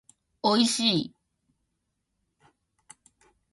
[0.41, 1.15] おいしい